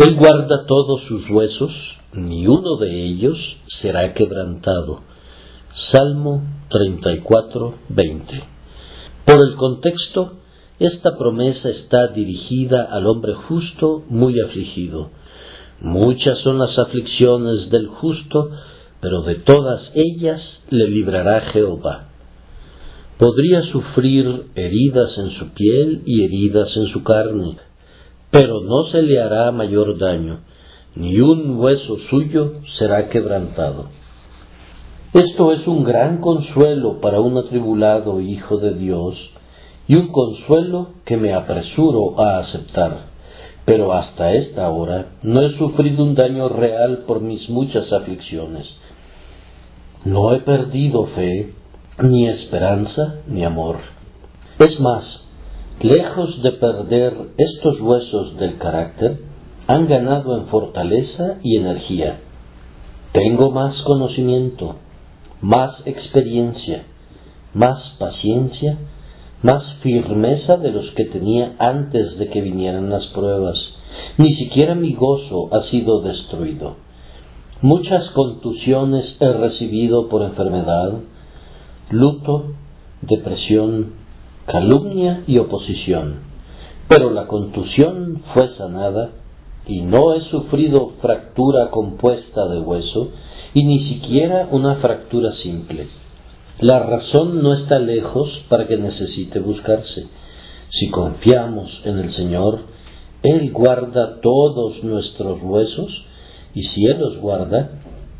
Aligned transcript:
Él 0.00 0.16
guarda 0.16 0.64
todos 0.66 1.02
sus 1.02 1.28
huesos, 1.28 1.72
ni 2.14 2.46
uno 2.46 2.78
de 2.78 3.04
ellos 3.04 3.36
será 3.82 4.14
quebrantado. 4.14 5.02
Salmo 5.92 6.42
34, 6.70 7.74
20. 7.90 8.42
Por 9.26 9.46
el 9.46 9.56
contexto, 9.56 10.38
esta 10.78 11.18
promesa 11.18 11.68
está 11.68 12.08
dirigida 12.08 12.84
al 12.84 13.06
hombre 13.06 13.34
justo 13.34 14.02
muy 14.08 14.40
afligido. 14.40 15.10
Muchas 15.82 16.38
son 16.38 16.58
las 16.58 16.78
aflicciones 16.78 17.68
del 17.68 17.88
justo, 17.88 18.52
pero 19.02 19.20
de 19.24 19.34
todas 19.34 19.92
ellas 19.94 20.40
le 20.70 20.88
librará 20.88 21.42
Jehová. 21.52 22.08
Podría 23.18 23.64
sufrir 23.64 24.46
heridas 24.54 25.18
en 25.18 25.32
su 25.32 25.50
piel 25.50 26.04
y 26.06 26.24
heridas 26.24 26.74
en 26.74 26.86
su 26.86 27.02
carne, 27.02 27.58
pero 28.30 28.60
no 28.60 28.84
se 28.86 29.02
le 29.02 29.20
hará 29.20 29.50
mayor 29.52 29.98
daño, 29.98 30.40
ni 30.94 31.20
un 31.20 31.58
hueso 31.58 31.96
suyo 32.08 32.54
será 32.78 33.08
quebrantado. 33.08 33.86
Esto 35.12 35.52
es 35.52 35.66
un 35.66 35.82
gran 35.82 36.18
consuelo 36.18 37.00
para 37.00 37.20
un 37.20 37.36
atribulado 37.36 38.20
hijo 38.20 38.58
de 38.58 38.74
Dios, 38.74 39.16
y 39.88 39.96
un 39.96 40.06
consuelo 40.12 40.90
que 41.04 41.16
me 41.16 41.32
apresuro 41.32 42.20
a 42.20 42.38
aceptar. 42.38 43.10
Pero 43.64 43.92
hasta 43.92 44.32
esta 44.34 44.68
hora 44.70 45.16
no 45.22 45.42
he 45.42 45.58
sufrido 45.58 46.04
un 46.04 46.14
daño 46.14 46.48
real 46.48 47.04
por 47.08 47.20
mis 47.20 47.48
muchas 47.50 47.92
aflicciones. 47.92 48.68
No 50.04 50.32
he 50.32 50.38
perdido 50.40 51.06
fe, 51.06 51.54
ni 52.02 52.28
esperanza, 52.28 53.16
ni 53.26 53.44
amor. 53.44 53.78
Es 54.60 54.78
más, 54.78 55.04
lejos 55.80 56.42
de 56.42 56.52
perder 56.52 57.14
estos 57.36 57.80
huesos 57.80 58.36
del 58.36 58.58
carácter, 58.58 59.18
han 59.66 59.86
ganado 59.86 60.36
en 60.36 60.46
fortaleza 60.46 61.38
y 61.42 61.56
energía. 61.56 62.20
Tengo 63.12 63.50
más 63.50 63.80
conocimiento, 63.82 64.76
más 65.40 65.82
experiencia, 65.86 66.84
más 67.54 67.96
paciencia, 67.98 68.78
más 69.42 69.64
firmeza 69.82 70.56
de 70.56 70.70
los 70.70 70.90
que 70.92 71.04
tenía 71.06 71.54
antes 71.58 72.18
de 72.18 72.28
que 72.28 72.40
vinieran 72.40 72.90
las 72.90 73.06
pruebas. 73.08 73.58
Ni 74.18 74.34
siquiera 74.34 74.74
mi 74.74 74.94
gozo 74.94 75.48
ha 75.52 75.62
sido 75.68 76.02
destruido. 76.02 76.76
Muchas 77.62 78.08
contusiones 78.10 79.16
he 79.20 79.32
recibido 79.32 80.08
por 80.08 80.22
enfermedad, 80.22 80.92
luto, 81.90 82.52
depresión, 83.02 83.99
calumnia 84.46 85.24
y 85.26 85.38
oposición. 85.38 86.20
Pero 86.88 87.10
la 87.10 87.26
contusión 87.26 88.22
fue 88.34 88.48
sanada 88.56 89.10
y 89.66 89.82
no 89.82 90.14
he 90.14 90.22
sufrido 90.22 90.94
fractura 91.00 91.70
compuesta 91.70 92.48
de 92.48 92.58
hueso 92.58 93.10
y 93.54 93.64
ni 93.64 93.80
siquiera 93.88 94.48
una 94.50 94.76
fractura 94.76 95.32
simple. 95.42 95.88
La 96.60 96.80
razón 96.80 97.42
no 97.42 97.54
está 97.54 97.78
lejos 97.78 98.28
para 98.48 98.66
que 98.66 98.76
necesite 98.76 99.38
buscarse. 99.38 100.08
Si 100.70 100.90
confiamos 100.90 101.70
en 101.84 101.98
el 101.98 102.12
Señor, 102.12 102.60
Él 103.22 103.50
guarda 103.52 104.20
todos 104.20 104.82
nuestros 104.82 105.42
huesos 105.42 106.04
y 106.54 106.64
si 106.64 106.86
Él 106.86 106.98
los 106.98 107.18
guarda, 107.18 107.70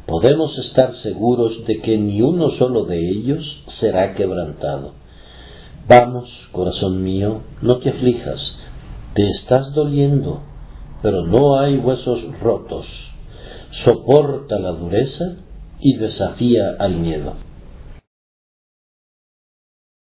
podemos 0.06 0.56
estar 0.58 0.94
seguros 1.02 1.64
de 1.66 1.80
que 1.80 1.98
ni 1.98 2.22
uno 2.22 2.50
solo 2.52 2.84
de 2.84 2.98
ellos 3.10 3.62
será 3.80 4.14
quebrantado. 4.14 4.94
Vamos, 5.89 6.31
corazón 6.53 7.03
mío, 7.03 7.42
no 7.62 7.78
te 7.78 7.91
aflijas, 7.91 8.56
te 9.14 9.28
estás 9.31 9.75
doliendo, 9.75 10.41
pero 11.03 11.27
no 11.27 11.59
hay 11.59 11.78
huesos 11.78 12.20
rotos. 12.41 12.86
Soporta 13.84 14.58
la 14.58 14.73
dureza 14.73 15.36
y 15.81 15.97
desafía 15.97 16.77
al 16.78 16.97
miedo. 16.97 17.34